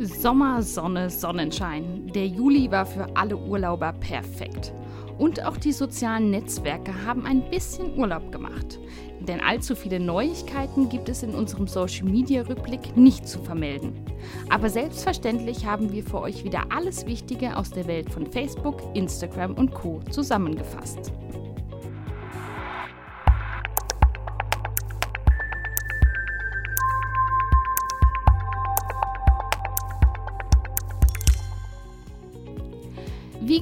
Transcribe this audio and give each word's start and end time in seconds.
Sommer, 0.00 0.62
Sonne, 0.62 1.10
Sonnenschein. 1.10 2.06
Der 2.14 2.28
Juli 2.28 2.70
war 2.70 2.86
für 2.86 3.16
alle 3.16 3.36
Urlauber 3.36 3.92
perfekt. 3.94 4.72
Und 5.18 5.44
auch 5.44 5.56
die 5.56 5.72
sozialen 5.72 6.30
Netzwerke 6.30 6.92
haben 7.04 7.26
ein 7.26 7.50
bisschen 7.50 7.98
Urlaub 7.98 8.30
gemacht. 8.30 8.78
Denn 9.18 9.40
allzu 9.40 9.74
viele 9.74 9.98
Neuigkeiten 9.98 10.88
gibt 10.88 11.08
es 11.08 11.24
in 11.24 11.34
unserem 11.34 11.66
Social 11.66 12.08
Media 12.08 12.42
Rückblick 12.42 12.96
nicht 12.96 13.26
zu 13.26 13.42
vermelden. 13.42 13.92
Aber 14.50 14.70
selbstverständlich 14.70 15.66
haben 15.66 15.90
wir 15.90 16.04
für 16.04 16.20
euch 16.20 16.44
wieder 16.44 16.66
alles 16.70 17.04
Wichtige 17.06 17.56
aus 17.56 17.70
der 17.70 17.88
Welt 17.88 18.08
von 18.08 18.24
Facebook, 18.24 18.80
Instagram 18.94 19.54
und 19.54 19.74
Co. 19.74 20.00
zusammengefasst. 20.10 21.12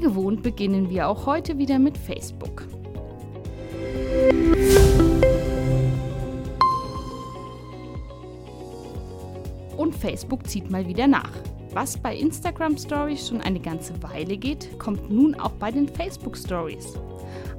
Gewohnt 0.07 0.45
beginnen 0.45 0.89
wir 0.89 1.09
auch 1.09 1.27
heute 1.27 1.59
wieder 1.59 1.81
mit 1.81 1.99
Facebook. 1.99 2.63
Und 9.77 9.97
Facebook 9.97 10.47
zieht 10.47 10.71
mal 10.71 10.87
wieder 10.87 11.09
nach. 11.09 11.33
Was 11.73 11.99
bei 11.99 12.15
Instagram 12.15 12.79
Stories 12.79 13.27
schon 13.27 13.41
eine 13.41 13.59
ganze 13.59 14.01
Weile 14.01 14.37
geht, 14.37 14.79
kommt 14.79 15.11
nun 15.11 15.35
auch 15.35 15.53
bei 15.53 15.73
den 15.73 15.89
Facebook 15.89 16.37
Stories. 16.37 16.95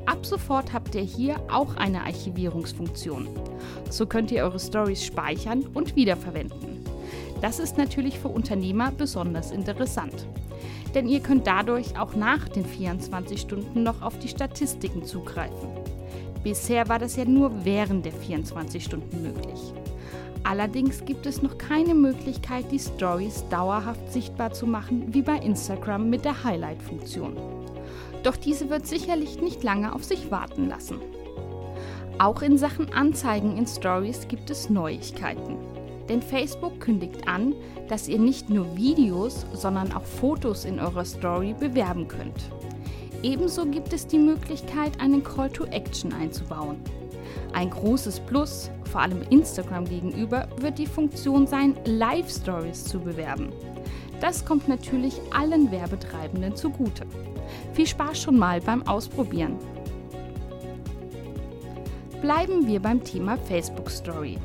Ab 0.05 0.25
sofort 0.25 0.71
habt 0.71 0.95
ihr 0.95 1.01
hier 1.01 1.35
auch 1.51 1.75
eine 1.75 2.05
Archivierungsfunktion. 2.05 3.27
So 3.89 4.05
könnt 4.05 4.31
ihr 4.31 4.43
eure 4.43 4.59
Stories 4.59 5.03
speichern 5.03 5.65
und 5.73 5.97
wiederverwenden. 5.97 6.66
Das 7.41 7.59
ist 7.59 7.77
natürlich 7.77 8.19
für 8.19 8.29
Unternehmer 8.29 8.91
besonders 8.91 9.51
interessant 9.51 10.27
denn 10.97 11.07
ihr 11.07 11.19
könnt 11.19 11.45
dadurch 11.45 11.97
auch 11.99 12.15
nach 12.15 12.49
den 12.49 12.65
24 12.65 13.39
Stunden 13.39 13.83
noch 13.83 14.01
auf 14.01 14.17
die 14.19 14.27
Statistiken 14.29 15.03
zugreifen. 15.03 15.69
Bisher 16.43 16.89
war 16.89 16.97
das 16.97 17.15
ja 17.15 17.25
nur 17.25 17.65
während 17.65 18.03
der 18.03 18.13
24 18.13 18.83
Stunden 18.83 19.21
möglich. 19.21 19.59
Allerdings 20.43 21.05
gibt 21.05 21.27
es 21.27 21.41
noch 21.43 21.57
keine 21.59 21.93
Möglichkeit, 21.93 22.71
die 22.71 22.79
Stories 22.79 23.43
dauerhaft 23.49 24.11
sichtbar 24.11 24.53
zu 24.53 24.65
machen, 24.65 25.13
wie 25.13 25.21
bei 25.21 25.35
Instagram 25.37 26.09
mit 26.09 26.25
der 26.25 26.43
Highlight-Funktion. 26.43 27.35
Doch 28.23 28.37
diese 28.37 28.69
wird 28.69 28.87
sicherlich 28.87 29.41
nicht 29.41 29.63
lange 29.63 29.93
auf 29.93 30.03
sich 30.03 30.31
warten 30.31 30.67
lassen. 30.67 30.99
Auch 32.17 32.41
in 32.41 32.57
Sachen 32.57 32.91
Anzeigen 32.93 33.57
in 33.57 33.67
Stories 33.67 34.27
gibt 34.27 34.49
es 34.49 34.69
Neuigkeiten. 34.69 35.76
Denn 36.09 36.21
Facebook 36.21 36.79
kündigt 36.79 37.27
an, 37.27 37.53
dass 37.89 38.07
ihr 38.07 38.19
nicht 38.19 38.49
nur 38.49 38.75
Videos, 38.77 39.45
sondern 39.53 39.91
auch 39.93 40.03
Fotos 40.03 40.65
in 40.65 40.79
eurer 40.79 41.05
Story 41.05 41.53
bewerben 41.59 42.07
könnt. 42.07 42.49
Ebenso 43.23 43.65
gibt 43.65 43.93
es 43.93 44.07
die 44.07 44.19
Möglichkeit, 44.19 44.99
einen 45.01 45.23
Call 45.23 45.49
to 45.49 45.65
Action 45.65 46.13
einzubauen. 46.13 46.77
Ein 47.53 47.69
großes 47.69 48.19
Plus, 48.21 48.69
vor 48.91 49.01
allem 49.01 49.21
Instagram 49.29 49.85
gegenüber, 49.85 50.47
wird 50.57 50.77
die 50.77 50.85
Funktion 50.85 51.47
sein, 51.47 51.75
Live-Stories 51.85 52.85
zu 52.85 52.99
bewerben. 52.99 53.51
Das 54.21 54.45
kommt 54.45 54.67
natürlich 54.67 55.19
allen 55.31 55.71
Werbetreibenden 55.71 56.55
zugute. 56.55 57.05
Viel 57.73 57.87
Spaß 57.87 58.21
schon 58.21 58.37
mal 58.37 58.61
beim 58.61 58.85
Ausprobieren. 58.87 59.57
Bleiben 62.21 62.67
wir 62.67 62.79
beim 62.79 63.03
Thema 63.03 63.37
Facebook 63.37 63.89
Story. 63.91 64.37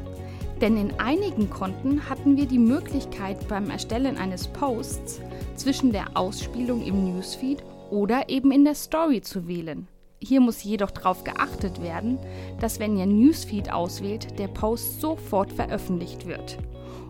Denn 0.62 0.76
in 0.76 1.00
einigen 1.00 1.50
Konten 1.50 2.08
hatten 2.08 2.36
wir 2.36 2.46
die 2.46 2.60
Möglichkeit 2.60 3.48
beim 3.48 3.68
Erstellen 3.68 4.16
eines 4.16 4.46
Posts 4.46 5.20
zwischen 5.56 5.90
der 5.90 6.16
Ausspielung 6.16 6.82
im 6.82 7.12
Newsfeed 7.12 7.64
oder 7.90 8.28
eben 8.28 8.52
in 8.52 8.64
der 8.64 8.76
Story 8.76 9.20
zu 9.22 9.48
wählen. 9.48 9.88
Hier 10.20 10.40
muss 10.40 10.62
jedoch 10.62 10.92
darauf 10.92 11.24
geachtet 11.24 11.82
werden, 11.82 12.16
dass 12.60 12.78
wenn 12.78 12.96
ihr 12.96 13.06
Newsfeed 13.06 13.72
auswählt, 13.72 14.38
der 14.38 14.46
Post 14.46 15.00
sofort 15.00 15.52
veröffentlicht 15.52 16.28
wird. 16.28 16.58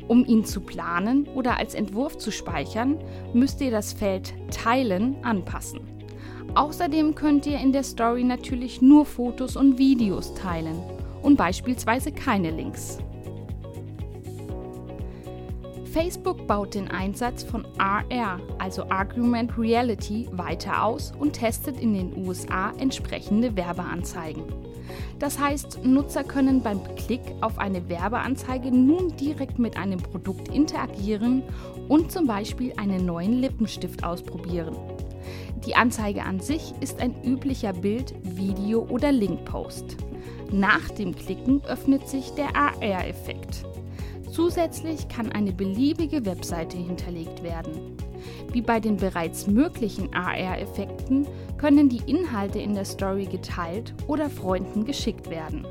Um 0.09 0.25
ihn 0.25 0.47
zu 0.47 0.62
planen 0.62 1.28
oder 1.34 1.59
als 1.59 1.75
Entwurf 1.75 2.16
zu 2.16 2.31
speichern, 2.31 2.99
müsst 3.34 3.60
ihr 3.60 3.71
das 3.71 3.93
Feld 3.93 4.32
Teilen 4.50 5.22
anpassen. 5.22 5.81
Außerdem 6.55 7.15
könnt 7.15 7.44
ihr 7.47 7.59
in 7.59 7.72
der 7.72 7.82
Story 7.82 8.25
natürlich 8.25 8.81
nur 8.81 9.05
Fotos 9.05 9.56
und 9.56 9.76
Videos 9.76 10.34
teilen 10.34 10.81
und 11.21 11.37
beispielsweise 11.37 12.12
keine 12.12 12.50
Links. 12.50 12.99
Facebook 15.92 16.47
baut 16.47 16.75
den 16.75 16.91
Einsatz 16.91 17.42
von 17.42 17.66
RR, 17.78 18.41
also 18.58 18.88
Argument 18.88 19.58
Reality, 19.58 20.26
weiter 20.32 20.84
aus 20.84 21.12
und 21.19 21.34
testet 21.34 21.78
in 21.78 21.92
den 21.92 22.26
USA 22.26 22.72
entsprechende 22.78 23.54
Werbeanzeigen. 23.56 24.42
Das 25.19 25.38
heißt, 25.38 25.84
Nutzer 25.84 26.25
können 26.25 26.62
beim 26.62 26.81
Klick 26.97 27.20
auf 27.42 27.58
eine 27.58 27.91
Werbeanzeige 27.91 28.70
nun 28.70 29.14
direkt 29.19 29.58
mit 29.58 29.76
einem 29.76 29.98
Produkt 29.98 30.48
interagieren 30.48 31.42
und 31.88 32.10
zum 32.10 32.26
Beispiel 32.26 32.72
einen 32.78 33.04
neuen 33.04 33.34
Lippenstift 33.34 34.02
ausprobieren. 34.02 34.75
Die 35.66 35.75
Anzeige 35.76 36.22
an 36.22 36.41
sich 36.41 36.72
ist 36.81 37.00
ein 37.00 37.22
üblicher 37.22 37.75
Bild-, 37.75 38.14
Video- 38.22 38.86
oder 38.88 39.12
Link-Post. 39.12 39.98
Nach 40.50 40.88
dem 40.92 41.14
Klicken 41.14 41.62
öffnet 41.66 42.08
sich 42.08 42.31
der 42.31 42.56
AR-Effekt. 42.56 43.66
Zusätzlich 44.32 45.09
kann 45.09 45.31
eine 45.31 45.53
beliebige 45.53 46.25
Webseite 46.25 46.78
hinterlegt 46.78 47.43
werden. 47.43 47.98
Wie 48.50 48.62
bei 48.62 48.81
den 48.81 48.97
bereits 48.97 49.47
möglichen 49.47 50.15
AR-Effekten 50.15 51.26
können 51.59 51.91
die 51.91 52.00
Inhalte 52.10 52.59
in 52.59 52.72
der 52.72 52.87
Story 52.87 53.26
geteilt 53.26 53.93
oder 54.06 54.31
Freunden 54.31 54.87
geschickt 54.87 55.28
werden. 55.28 55.66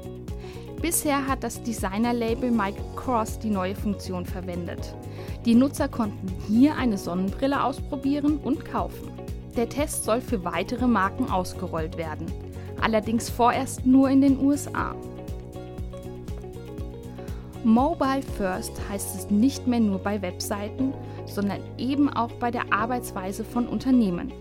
Bisher 0.79 1.27
hat 1.27 1.43
das 1.43 1.63
Designer-Label 1.63 2.51
Mike 2.51 2.79
Cross 2.95 3.39
die 3.39 3.49
neue 3.49 3.73
Funktion 3.73 4.27
verwendet. 4.27 4.95
Die 5.43 5.55
Nutzer 5.55 5.87
konnten 5.87 6.31
hier 6.47 6.75
eine 6.75 6.99
Sonnenbrille 6.99 7.63
ausprobieren 7.63 8.37
und 8.37 8.63
kaufen. 8.63 9.09
Der 9.57 9.69
Test 9.69 10.03
soll 10.03 10.21
für 10.21 10.45
weitere 10.45 10.85
Marken 10.85 11.31
ausgerollt 11.31 11.97
werden, 11.97 12.27
allerdings 12.79 13.27
vorerst 13.27 13.87
nur 13.87 14.09
in 14.09 14.21
den 14.21 14.39
USA. 14.39 14.95
Mobile 17.63 18.23
First 18.23 18.71
heißt 18.89 19.15
es 19.15 19.29
nicht 19.29 19.67
mehr 19.67 19.79
nur 19.79 19.99
bei 19.99 20.19
Webseiten, 20.23 20.95
sondern 21.27 21.59
eben 21.77 22.09
auch 22.09 22.31
bei 22.33 22.49
der 22.49 22.73
Arbeitsweise 22.73 23.43
von 23.43 23.67
Unternehmen. 23.67 24.33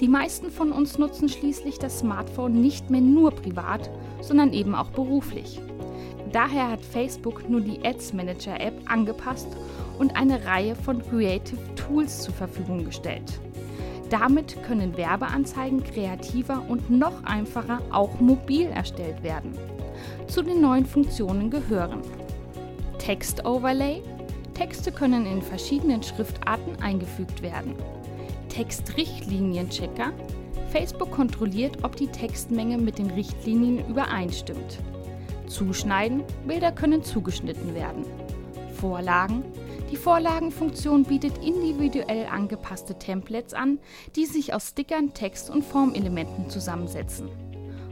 Die 0.00 0.06
meisten 0.06 0.48
von 0.48 0.70
uns 0.70 0.96
nutzen 0.96 1.28
schließlich 1.28 1.80
das 1.80 1.98
Smartphone 1.98 2.60
nicht 2.60 2.88
mehr 2.88 3.00
nur 3.00 3.32
privat, 3.32 3.90
sondern 4.20 4.52
eben 4.52 4.76
auch 4.76 4.90
beruflich. 4.90 5.60
Daher 6.30 6.70
hat 6.70 6.84
Facebook 6.84 7.48
nur 7.50 7.60
die 7.60 7.84
Ads 7.84 8.12
Manager 8.12 8.60
App 8.60 8.74
angepasst 8.86 9.48
und 9.98 10.16
eine 10.16 10.44
Reihe 10.46 10.76
von 10.76 11.02
Creative 11.02 11.58
Tools 11.74 12.22
zur 12.22 12.34
Verfügung 12.34 12.84
gestellt. 12.84 13.40
Damit 14.08 14.62
können 14.62 14.96
Werbeanzeigen 14.96 15.82
kreativer 15.82 16.62
und 16.68 16.90
noch 16.90 17.24
einfacher 17.24 17.80
auch 17.90 18.20
mobil 18.20 18.66
erstellt 18.66 19.20
werden. 19.24 19.52
Zu 20.28 20.42
den 20.42 20.60
neuen 20.60 20.86
Funktionen 20.86 21.50
gehören 21.50 22.02
Text-Overlay. 23.02 24.00
Texte 24.54 24.92
können 24.92 25.26
in 25.26 25.42
verschiedenen 25.42 26.04
Schriftarten 26.04 26.80
eingefügt 26.80 27.42
werden. 27.42 27.74
Textrichtlinienchecker. 28.48 30.12
Facebook 30.68 31.10
kontrolliert, 31.10 31.82
ob 31.82 31.96
die 31.96 32.06
Textmenge 32.06 32.78
mit 32.78 33.00
den 33.00 33.10
Richtlinien 33.10 33.84
übereinstimmt. 33.88 34.78
Zuschneiden. 35.48 36.22
Bilder 36.46 36.70
können 36.70 37.02
zugeschnitten 37.02 37.74
werden. 37.74 38.04
Vorlagen. 38.74 39.42
Die 39.90 39.96
Vorlagenfunktion 39.96 41.02
bietet 41.02 41.38
individuell 41.44 42.26
angepasste 42.26 42.96
Templates 43.00 43.52
an, 43.52 43.80
die 44.14 44.26
sich 44.26 44.54
aus 44.54 44.68
Stickern, 44.68 45.12
Text 45.12 45.50
und 45.50 45.64
Formelementen 45.64 46.48
zusammensetzen. 46.48 47.28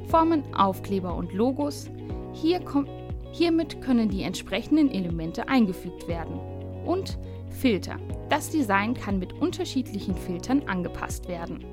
Formen, 0.06 0.54
Aufkleber 0.54 1.16
und 1.16 1.32
Logos. 1.32 1.90
Hier 2.32 2.60
kommt 2.60 2.88
Hiermit 3.32 3.80
können 3.80 4.08
die 4.08 4.22
entsprechenden 4.22 4.90
Elemente 4.90 5.48
eingefügt 5.48 6.08
werden. 6.08 6.38
Und 6.84 7.18
Filter. 7.50 7.96
Das 8.28 8.50
Design 8.50 8.94
kann 8.94 9.18
mit 9.18 9.32
unterschiedlichen 9.34 10.14
Filtern 10.14 10.62
angepasst 10.66 11.28
werden. 11.28 11.64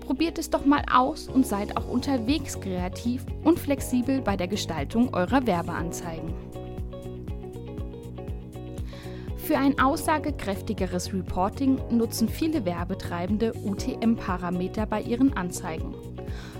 Probiert 0.00 0.38
es 0.38 0.48
doch 0.48 0.64
mal 0.64 0.82
aus 0.90 1.28
und 1.28 1.46
seid 1.46 1.76
auch 1.76 1.88
unterwegs 1.88 2.58
kreativ 2.60 3.26
und 3.44 3.58
flexibel 3.58 4.22
bei 4.22 4.36
der 4.36 4.48
Gestaltung 4.48 5.12
eurer 5.12 5.46
Werbeanzeigen. 5.46 6.32
Für 9.36 9.58
ein 9.58 9.78
aussagekräftigeres 9.78 11.12
Reporting 11.12 11.80
nutzen 11.90 12.28
viele 12.28 12.64
Werbetreibende 12.64 13.54
UTM-Parameter 13.64 14.86
bei 14.86 15.00
ihren 15.00 15.34
Anzeigen. 15.36 15.94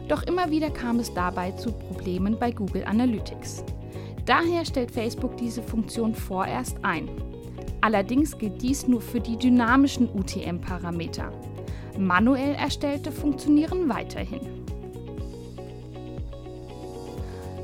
Doch 0.08 0.22
immer 0.22 0.50
wieder 0.50 0.70
kam 0.70 0.98
es 0.98 1.12
dabei 1.12 1.50
zu 1.52 1.70
Problemen 1.70 2.38
bei 2.38 2.50
Google 2.50 2.84
Analytics. 2.84 3.62
Daher 4.28 4.66
stellt 4.66 4.90
Facebook 4.90 5.38
diese 5.38 5.62
Funktion 5.62 6.14
vorerst 6.14 6.76
ein. 6.82 7.08
Allerdings 7.80 8.36
gilt 8.36 8.60
dies 8.60 8.86
nur 8.86 9.00
für 9.00 9.20
die 9.20 9.38
dynamischen 9.38 10.06
UTM-Parameter. 10.12 11.32
Manuell 11.98 12.54
erstellte 12.54 13.10
funktionieren 13.10 13.88
weiterhin. 13.88 14.42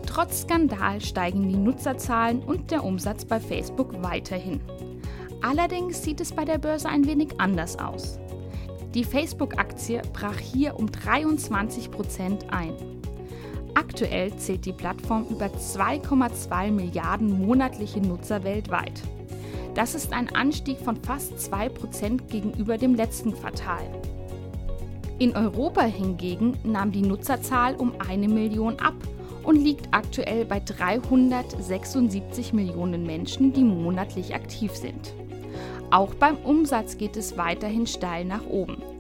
Trotz 0.06 0.40
Skandal 0.40 1.02
steigen 1.02 1.46
die 1.46 1.56
Nutzerzahlen 1.58 2.42
und 2.42 2.70
der 2.70 2.82
Umsatz 2.82 3.26
bei 3.26 3.40
Facebook 3.40 4.02
weiterhin. 4.02 4.62
Allerdings 5.42 6.02
sieht 6.02 6.22
es 6.22 6.32
bei 6.32 6.46
der 6.46 6.56
Börse 6.56 6.88
ein 6.88 7.06
wenig 7.06 7.38
anders 7.38 7.78
aus. 7.78 8.18
Die 8.94 9.04
Facebook-Aktie 9.04 10.00
brach 10.14 10.38
hier 10.38 10.78
um 10.78 10.90
23 10.90 11.90
Prozent 11.90 12.50
ein. 12.50 12.72
Aktuell 13.84 14.34
zählt 14.38 14.64
die 14.64 14.72
Plattform 14.72 15.26
über 15.28 15.44
2,2 15.44 16.70
Milliarden 16.70 17.46
monatliche 17.46 18.00
Nutzer 18.00 18.42
weltweit. 18.42 19.02
Das 19.74 19.94
ist 19.94 20.14
ein 20.14 20.34
Anstieg 20.34 20.78
von 20.78 20.96
fast 20.96 21.38
2 21.38 21.68
Prozent 21.68 22.28
gegenüber 22.28 22.78
dem 22.78 22.94
letzten 22.94 23.34
Quartal. 23.34 23.84
In 25.18 25.36
Europa 25.36 25.82
hingegen 25.82 26.56
nahm 26.64 26.92
die 26.92 27.02
Nutzerzahl 27.02 27.74
um 27.76 27.92
eine 28.08 28.26
Million 28.26 28.78
ab 28.78 28.96
und 29.42 29.62
liegt 29.62 29.88
aktuell 29.90 30.46
bei 30.46 30.60
376 30.60 32.54
Millionen 32.54 33.04
Menschen, 33.04 33.52
die 33.52 33.64
monatlich 33.64 34.34
aktiv 34.34 34.72
sind. 34.72 35.12
Auch 35.90 36.14
beim 36.14 36.38
Umsatz 36.38 36.96
geht 36.96 37.18
es 37.18 37.36
weiterhin 37.36 37.86
steil 37.86 38.24
nach 38.24 38.46
oben. 38.48 38.93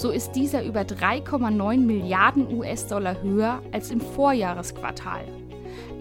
So 0.00 0.08
ist 0.08 0.32
dieser 0.32 0.64
über 0.64 0.80
3,9 0.80 1.76
Milliarden 1.76 2.50
US-Dollar 2.56 3.20
höher 3.20 3.60
als 3.70 3.90
im 3.90 4.00
Vorjahresquartal. 4.00 5.26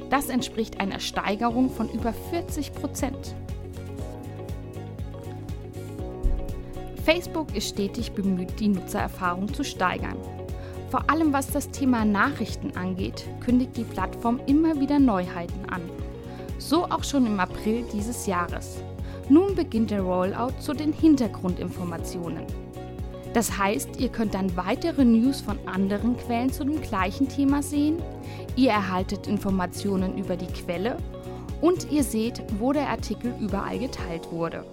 Das 0.10 0.30
entspricht 0.30 0.80
einer 0.80 1.02
Steigerung 1.02 1.70
von 1.70 1.90
über 1.90 2.14
40 2.14 2.72
Prozent. 2.72 3.36
Facebook 7.04 7.54
ist 7.54 7.68
stetig 7.68 8.14
bemüht, 8.14 8.58
die 8.62 8.70
Nutzererfahrung 8.70 9.54
zu 9.54 9.66
steigern. 9.66 10.16
Vor 10.90 11.10
allem 11.10 11.34
was 11.34 11.48
das 11.48 11.70
Thema 11.70 12.06
Nachrichten 12.06 12.78
angeht, 12.78 13.26
kündigt 13.42 13.76
die 13.76 13.84
Plattform 13.84 14.40
immer 14.46 14.80
wieder 14.80 15.00
Neuheiten 15.00 15.70
an. 15.70 15.82
So 16.58 16.86
auch 16.86 17.04
schon 17.04 17.26
im 17.26 17.38
April 17.42 17.84
dieses 17.92 18.28
Jahres. 18.28 18.78
Nun 19.28 19.56
beginnt 19.56 19.92
der 19.92 20.04
Rollout 20.04 20.54
zu 20.62 20.74
den 20.74 20.94
Hintergrundinformationen. 20.94 22.69
Das 23.34 23.58
heißt, 23.58 24.00
ihr 24.00 24.10
könnt 24.10 24.34
dann 24.34 24.56
weitere 24.58 25.06
News 25.06 25.42
von 25.42 25.60
anderen 25.68 26.18
Quellen 26.18 26.52
zu 26.52 26.64
dem 26.64 26.82
gleichen 26.82 27.28
Thema 27.28 27.62
sehen, 27.62 28.02
ihr 28.56 28.72
erhaltet 28.72 29.28
Informationen 29.28 30.18
über 30.18 30.36
die 30.36 30.48
Quelle 30.48 30.98
und 31.62 31.92
ihr 31.92 32.04
seht, 32.04 32.42
wo 32.58 32.74
der 32.74 32.90
Artikel 32.90 33.34
überall 33.40 33.78
geteilt 33.78 34.32
wurde. 34.32 34.66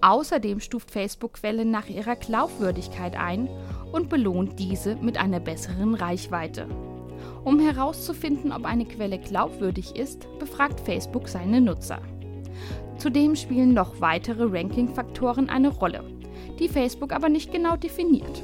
Außerdem 0.00 0.60
stuft 0.60 0.90
Facebook 0.90 1.34
Quellen 1.34 1.70
nach 1.70 1.88
ihrer 1.88 2.16
Glaubwürdigkeit 2.16 3.16
ein 3.16 3.48
und 3.92 4.08
belohnt 4.08 4.58
diese 4.58 4.96
mit 4.96 5.18
einer 5.18 5.40
besseren 5.40 5.94
Reichweite. 5.94 6.66
Um 7.44 7.58
herauszufinden, 7.58 8.52
ob 8.52 8.64
eine 8.64 8.84
Quelle 8.84 9.18
glaubwürdig 9.18 9.96
ist, 9.96 10.28
befragt 10.38 10.80
Facebook 10.80 11.28
seine 11.28 11.60
Nutzer. 11.60 12.00
Zudem 12.96 13.36
spielen 13.36 13.74
noch 13.74 14.00
weitere 14.00 14.44
Ranking-Faktoren 14.44 15.48
eine 15.48 15.68
Rolle, 15.68 16.04
die 16.58 16.68
Facebook 16.68 17.12
aber 17.12 17.28
nicht 17.28 17.52
genau 17.52 17.76
definiert. 17.76 18.42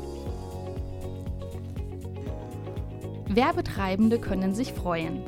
Werbetreibende 3.29 4.19
können 4.19 4.55
sich 4.55 4.73
freuen. 4.73 5.23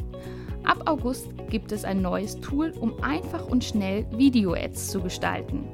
Ab 0.64 0.82
August 0.86 1.28
gibt 1.48 1.72
es 1.72 1.84
ein 1.84 2.02
neues 2.02 2.40
Tool, 2.40 2.72
um 2.80 3.02
einfach 3.02 3.48
und 3.48 3.64
schnell 3.64 4.06
Video-Ads 4.12 4.90
zu 4.90 5.00
gestalten. 5.00 5.64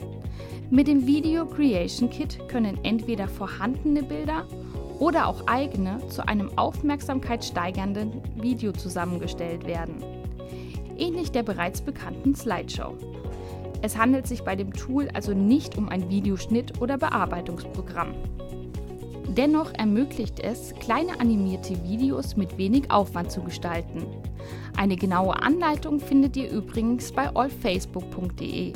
Mit 0.70 0.88
dem 0.88 1.06
Video 1.06 1.44
Creation 1.46 2.08
Kit 2.08 2.48
können 2.48 2.78
entweder 2.82 3.28
vorhandene 3.28 4.02
Bilder 4.02 4.46
oder 4.98 5.26
auch 5.26 5.46
eigene 5.46 5.98
zu 6.08 6.26
einem 6.26 6.56
aufmerksamkeitssteigernden 6.56 8.22
Video 8.40 8.72
zusammengestellt 8.72 9.66
werden. 9.66 9.96
Ähnlich 10.96 11.32
der 11.32 11.42
bereits 11.42 11.80
bekannten 11.80 12.34
Slideshow. 12.34 12.96
Es 13.82 13.98
handelt 13.98 14.28
sich 14.28 14.44
bei 14.44 14.54
dem 14.54 14.72
Tool 14.72 15.08
also 15.12 15.34
nicht 15.34 15.76
um 15.76 15.88
ein 15.88 16.08
Videoschnitt 16.08 16.80
oder 16.80 16.96
Bearbeitungsprogramm. 16.96 18.14
Dennoch 19.36 19.72
ermöglicht 19.74 20.40
es, 20.40 20.72
kleine 20.74 21.18
animierte 21.18 21.82
Videos 21.82 22.36
mit 22.36 22.58
wenig 22.58 22.90
Aufwand 22.90 23.32
zu 23.32 23.42
gestalten. 23.42 24.06
Eine 24.76 24.96
genaue 24.96 25.42
Anleitung 25.42 26.00
findet 26.00 26.36
ihr 26.36 26.50
übrigens 26.50 27.10
bei 27.12 27.34
allfacebook.de. 27.34 28.72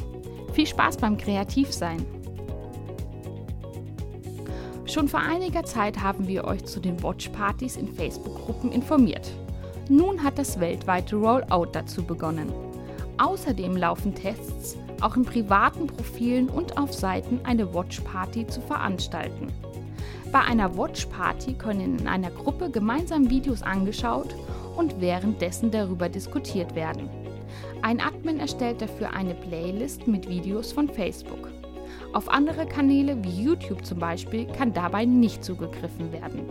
Viel 0.53 0.67
Spaß 0.67 0.97
beim 0.97 1.17
Kreativsein! 1.17 2.05
Schon 4.87 5.09
vor 5.09 5.20
einiger 5.20 5.64
Zeit 5.64 6.00
haben 6.00 6.26
wir 6.26 6.44
euch 6.44 6.64
zu 6.64 6.81
den 6.81 7.02
Watchpartys 7.02 7.76
in 7.76 7.88
Facebook-Gruppen 7.88 8.73
informiert. 8.73 9.31
Nun 9.88 10.23
hat 10.23 10.38
das 10.38 10.59
weltweite 10.59 11.17
Rollout 11.17 11.69
dazu 11.73 12.02
begonnen. 12.02 12.50
Außerdem 13.19 13.76
laufen 13.76 14.14
Tests, 14.14 14.79
auch 15.03 15.17
in 15.17 15.25
privaten 15.25 15.87
Profilen 15.87 16.49
und 16.49 16.79
auf 16.79 16.93
Seiten 16.93 17.41
eine 17.45 17.73
Watchparty 17.73 18.47
zu 18.47 18.61
veranstalten. 18.61 19.53
Bei 20.33 20.41
einer 20.41 20.77
Watchparty 20.77 21.55
können 21.55 21.99
in 21.99 22.09
einer 22.09 22.31
Gruppe 22.31 22.71
gemeinsam 22.71 23.31
Videos 23.31 23.63
angeschaut 23.63 24.35
und 24.77 25.01
währenddessen 25.01 25.71
darüber 25.71 26.09
diskutiert 26.09 26.75
werden. 26.75 27.09
Ein 27.83 28.01
Admin 28.01 28.41
erstellt 28.41 28.83
dafür 28.83 29.13
eine 29.13 29.35
Playlist 29.35 30.07
mit 30.09 30.29
Videos 30.29 30.73
von 30.73 30.89
Facebook. 30.89 31.51
Auf 32.13 32.29
andere 32.29 32.67
Kanäle 32.67 33.23
wie 33.23 33.45
YouTube 33.45 33.85
zum 33.85 33.99
Beispiel 33.99 34.47
kann 34.47 34.73
dabei 34.73 35.05
nicht 35.05 35.45
zugegriffen 35.45 36.13
werden. 36.13 36.43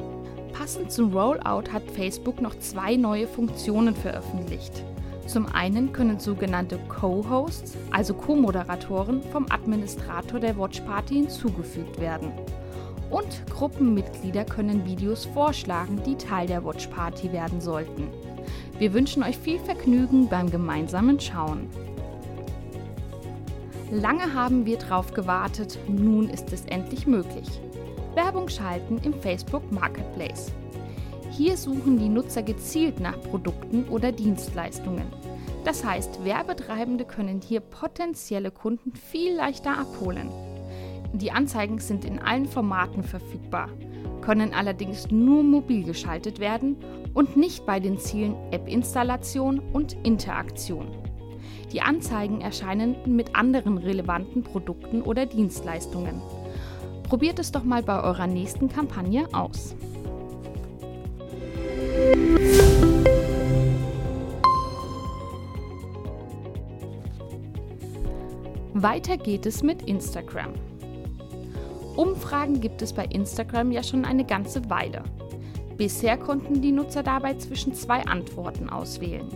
Passend 0.53 0.91
zum 0.91 1.11
Rollout 1.11 1.71
hat 1.73 1.83
Facebook 1.91 2.41
noch 2.41 2.57
zwei 2.59 2.95
neue 2.95 3.27
Funktionen 3.27 3.95
veröffentlicht. 3.95 4.83
Zum 5.25 5.47
einen 5.47 5.91
können 5.91 6.19
sogenannte 6.19 6.77
Co-Hosts, 6.87 7.75
also 7.91 8.13
Co-Moderatoren, 8.13 9.23
vom 9.31 9.47
Administrator 9.49 10.39
der 10.39 10.57
Watchparty 10.57 11.15
hinzugefügt 11.15 11.99
werden. 11.99 12.31
Und 13.09 13.45
Gruppenmitglieder 13.49 14.45
können 14.45 14.85
Videos 14.85 15.25
vorschlagen, 15.25 16.01
die 16.05 16.15
Teil 16.15 16.47
der 16.47 16.63
Watchparty 16.63 17.31
werden 17.31 17.61
sollten. 17.61 18.07
Wir 18.77 18.93
wünschen 18.93 19.23
euch 19.23 19.37
viel 19.37 19.59
Vergnügen 19.59 20.27
beim 20.27 20.51
gemeinsamen 20.51 21.19
Schauen. 21.19 21.69
Lange 23.91 24.33
haben 24.33 24.65
wir 24.65 24.77
drauf 24.77 25.13
gewartet, 25.13 25.77
nun 25.87 26.29
ist 26.29 26.51
es 26.51 26.65
endlich 26.65 27.07
möglich. 27.07 27.47
Werbung 28.15 28.49
schalten 28.49 28.99
im 29.03 29.13
Facebook 29.13 29.71
Marketplace. 29.71 30.51
Hier 31.37 31.57
suchen 31.57 31.99
die 31.99 32.07
Nutzer 32.07 32.43
gezielt 32.43 33.01
nach 33.01 33.19
Produkten 33.19 33.89
oder 33.89 34.13
Dienstleistungen. 34.13 35.03
Das 35.65 35.83
heißt, 35.83 36.23
Werbetreibende 36.23 37.03
können 37.03 37.41
hier 37.41 37.59
potenzielle 37.59 38.51
Kunden 38.51 38.93
viel 38.93 39.35
leichter 39.35 39.77
abholen. 39.77 40.29
Die 41.11 41.31
Anzeigen 41.31 41.79
sind 41.79 42.05
in 42.05 42.19
allen 42.19 42.45
Formaten 42.45 43.03
verfügbar, 43.03 43.67
können 44.21 44.53
allerdings 44.53 45.11
nur 45.11 45.43
mobil 45.43 45.83
geschaltet 45.83 46.39
werden 46.39 46.77
und 47.13 47.35
nicht 47.35 47.65
bei 47.65 47.81
den 47.81 47.99
Zielen 47.99 48.37
App-Installation 48.51 49.59
und 49.73 49.91
Interaktion. 50.05 50.87
Die 51.73 51.81
Anzeigen 51.81 52.39
erscheinen 52.39 52.95
mit 53.05 53.35
anderen 53.35 53.77
relevanten 53.77 54.41
Produkten 54.41 55.01
oder 55.01 55.25
Dienstleistungen. 55.25 56.21
Probiert 57.03 57.39
es 57.39 57.51
doch 57.51 57.65
mal 57.65 57.83
bei 57.83 58.01
eurer 58.01 58.27
nächsten 58.27 58.69
Kampagne 58.69 59.27
aus. 59.33 59.75
Weiter 68.85 69.17
geht 69.17 69.45
es 69.45 69.63
mit 69.63 69.81
Instagram. 69.83 70.53
Umfragen 71.95 72.61
gibt 72.61 72.81
es 72.81 72.93
bei 72.93 73.05
Instagram 73.05 73.71
ja 73.71 73.81
schon 73.81 74.05
eine 74.05 74.25
ganze 74.25 74.69
Weile. 74.69 75.01
Bisher 75.77 76.17
konnten 76.17 76.61
die 76.61 76.71
Nutzer 76.71 77.01
dabei 77.01 77.33
zwischen 77.35 77.73
zwei 77.73 78.05
Antworten 78.05 78.69
auswählen. 78.69 79.27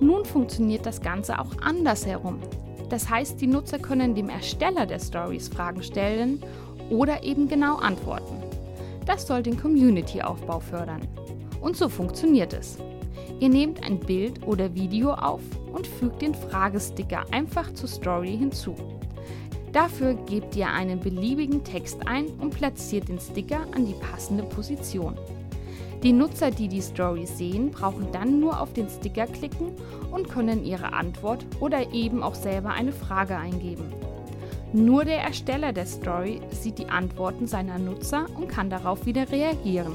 Nun 0.00 0.24
funktioniert 0.24 0.84
das 0.84 1.00
Ganze 1.00 1.38
auch 1.38 1.52
andersherum. 1.60 2.40
Das 2.88 3.08
heißt, 3.08 3.40
die 3.40 3.46
Nutzer 3.46 3.78
können 3.78 4.14
dem 4.14 4.28
Ersteller 4.28 4.84
der 4.84 4.98
Stories 4.98 5.48
Fragen 5.48 5.82
stellen 5.82 6.42
oder 6.90 7.22
eben 7.22 7.48
genau 7.48 7.76
antworten. 7.76 8.42
Das 9.06 9.26
soll 9.26 9.42
den 9.42 9.60
Community-Aufbau 9.60 10.60
fördern. 10.60 11.02
Und 11.62 11.76
so 11.76 11.88
funktioniert 11.88 12.52
es. 12.52 12.76
Ihr 13.40 13.48
nehmt 13.48 13.82
ein 13.84 13.98
Bild 13.98 14.46
oder 14.46 14.74
Video 14.74 15.14
auf 15.14 15.40
und 15.72 15.86
fügt 15.86 16.20
den 16.20 16.34
Fragesticker 16.34 17.24
einfach 17.30 17.72
zur 17.72 17.88
Story 17.88 18.36
hinzu. 18.36 18.76
Dafür 19.72 20.14
gebt 20.14 20.54
ihr 20.54 20.68
einen 20.68 21.00
beliebigen 21.00 21.64
Text 21.64 22.06
ein 22.06 22.26
und 22.40 22.50
platziert 22.50 23.08
den 23.08 23.18
Sticker 23.18 23.60
an 23.74 23.86
die 23.86 23.94
passende 23.94 24.42
Position. 24.42 25.16
Die 26.02 26.12
Nutzer, 26.12 26.50
die 26.50 26.68
die 26.68 26.82
Story 26.82 27.26
sehen, 27.26 27.70
brauchen 27.70 28.08
dann 28.12 28.40
nur 28.40 28.60
auf 28.60 28.72
den 28.72 28.88
Sticker 28.88 29.26
klicken 29.26 29.72
und 30.10 30.28
können 30.28 30.64
ihre 30.64 30.92
Antwort 30.92 31.46
oder 31.60 31.92
eben 31.92 32.22
auch 32.22 32.34
selber 32.34 32.70
eine 32.70 32.92
Frage 32.92 33.36
eingeben. 33.36 33.84
Nur 34.72 35.04
der 35.04 35.22
Ersteller 35.22 35.72
der 35.72 35.86
Story 35.86 36.40
sieht 36.50 36.78
die 36.78 36.88
Antworten 36.88 37.46
seiner 37.46 37.78
Nutzer 37.78 38.26
und 38.36 38.48
kann 38.48 38.68
darauf 38.68 39.06
wieder 39.06 39.30
reagieren. 39.30 39.92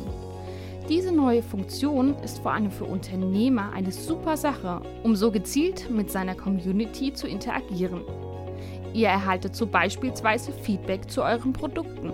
Diese 0.90 1.12
neue 1.12 1.44
Funktion 1.44 2.16
ist 2.24 2.40
vor 2.40 2.54
allem 2.54 2.72
für 2.72 2.86
Unternehmer 2.86 3.74
eine 3.74 3.92
super 3.92 4.38
Sache, 4.38 4.82
um 5.04 5.18
so 5.18 5.32
gezielt 5.32 5.90
mit 5.90 6.10
seiner 6.10 6.34
Community 6.34 7.12
zu 7.12 7.28
interagieren. 7.28 8.04
Ihr 8.94 9.10
erhaltet 9.10 9.54
so 9.54 9.68
beispielsweise 9.68 10.54
Feedback 10.54 11.12
zu 11.12 11.24
euren 11.24 11.52
Produkten. 11.52 12.14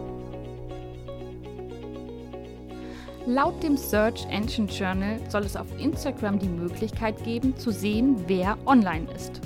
Laut 3.27 3.61
dem 3.61 3.77
Search 3.77 4.25
Engine 4.31 4.67
Journal 4.67 5.19
soll 5.29 5.43
es 5.43 5.55
auf 5.55 5.67
Instagram 5.79 6.39
die 6.39 6.49
Möglichkeit 6.49 7.23
geben, 7.23 7.55
zu 7.55 7.71
sehen, 7.71 8.15
wer 8.25 8.57
online 8.65 9.05
ist. 9.15 9.39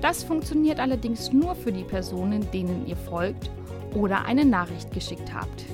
Das 0.00 0.24
funktioniert 0.24 0.80
allerdings 0.80 1.30
nur 1.30 1.54
für 1.54 1.72
die 1.72 1.84
Personen, 1.84 2.50
denen 2.52 2.86
ihr 2.86 2.96
folgt 2.96 3.50
oder 3.94 4.24
eine 4.24 4.46
Nachricht 4.46 4.90
geschickt 4.92 5.32
habt. 5.32 5.66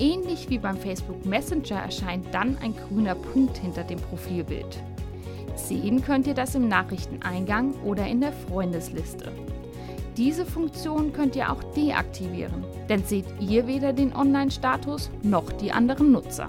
Ähnlich 0.00 0.48
wie 0.48 0.58
beim 0.58 0.76
Facebook 0.76 1.26
Messenger 1.26 1.82
erscheint 1.82 2.26
dann 2.32 2.56
ein 2.58 2.74
grüner 2.74 3.16
Punkt 3.16 3.58
hinter 3.58 3.82
dem 3.82 3.98
Profilbild. 3.98 4.78
Sehen 5.56 6.02
könnt 6.02 6.28
ihr 6.28 6.34
das 6.34 6.54
im 6.54 6.68
Nachrichteneingang 6.68 7.74
oder 7.84 8.06
in 8.06 8.20
der 8.20 8.32
Freundesliste. 8.32 9.32
Diese 10.16 10.46
Funktion 10.46 11.12
könnt 11.12 11.34
ihr 11.34 11.50
auch 11.52 11.62
deaktivieren, 11.74 12.64
denn 12.88 13.02
seht 13.04 13.26
ihr 13.40 13.66
weder 13.66 13.92
den 13.92 14.14
Online-Status 14.14 15.10
noch 15.22 15.50
die 15.52 15.72
anderen 15.72 16.12
Nutzer. 16.12 16.46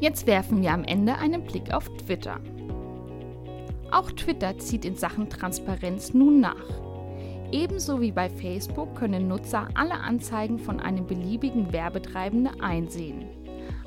Jetzt 0.00 0.26
werfen 0.26 0.62
wir 0.62 0.72
am 0.72 0.84
Ende 0.84 1.16
einen 1.16 1.44
Blick 1.44 1.72
auf 1.72 1.88
Twitter. 2.04 2.40
Auch 3.92 4.10
Twitter 4.10 4.58
zieht 4.58 4.86
in 4.86 4.96
Sachen 4.96 5.28
Transparenz 5.28 6.14
nun 6.14 6.40
nach. 6.40 6.64
Ebenso 7.52 8.00
wie 8.00 8.10
bei 8.10 8.30
Facebook 8.30 8.94
können 8.94 9.28
Nutzer 9.28 9.68
alle 9.74 10.00
Anzeigen 10.00 10.58
von 10.58 10.80
einem 10.80 11.06
beliebigen 11.06 11.74
Werbetreibenden 11.74 12.58
einsehen, 12.62 13.26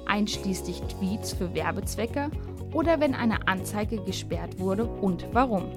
einschließlich 0.05 0.81
Tweets 0.81 1.33
für 1.33 1.55
Werbezwecke 1.55 2.29
oder 2.71 2.99
wenn 2.99 3.15
eine 3.15 3.47
Anzeige 3.47 3.99
gesperrt 4.03 4.59
wurde 4.59 4.85
und 4.85 5.25
warum. 5.33 5.71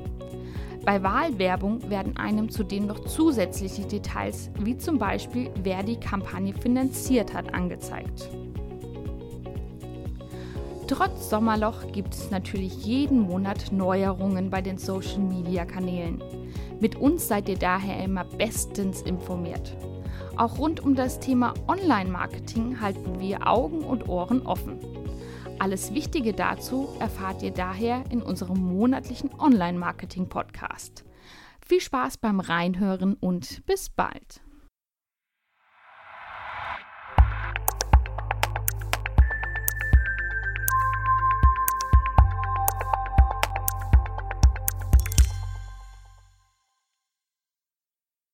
Bei 0.84 1.02
Wahlwerbung 1.02 1.88
werden 1.88 2.18
einem 2.18 2.50
zudem 2.50 2.86
noch 2.86 3.06
zusätzliche 3.06 3.86
Details, 3.86 4.50
wie 4.60 4.76
zum 4.76 4.98
Beispiel 4.98 5.50
wer 5.62 5.82
die 5.82 5.98
Kampagne 5.98 6.52
finanziert 6.52 7.32
hat, 7.32 7.54
angezeigt. 7.54 8.28
Trotz 10.88 11.28
Sommerloch 11.28 11.92
gibt 11.92 12.14
es 12.14 12.30
natürlich 12.30 12.86
jeden 12.86 13.20
Monat 13.20 13.72
Neuerungen 13.72 14.48
bei 14.48 14.62
den 14.62 14.78
Social-Media-Kanälen. 14.78 16.22
Mit 16.80 16.96
uns 16.96 17.28
seid 17.28 17.46
ihr 17.50 17.58
daher 17.58 18.02
immer 18.02 18.24
bestens 18.24 19.02
informiert. 19.02 19.76
Auch 20.36 20.58
rund 20.58 20.80
um 20.80 20.94
das 20.94 21.20
Thema 21.20 21.52
Online-Marketing 21.68 22.80
halten 22.80 23.20
wir 23.20 23.46
Augen 23.46 23.84
und 23.84 24.08
Ohren 24.08 24.46
offen. 24.46 24.78
Alles 25.58 25.92
Wichtige 25.92 26.32
dazu 26.32 26.88
erfahrt 27.00 27.42
ihr 27.42 27.50
daher 27.50 28.04
in 28.10 28.22
unserem 28.22 28.58
monatlichen 28.58 29.30
Online-Marketing-Podcast. 29.38 31.04
Viel 31.60 31.82
Spaß 31.82 32.16
beim 32.16 32.40
Reinhören 32.40 33.12
und 33.12 33.66
bis 33.66 33.90
bald! 33.90 34.40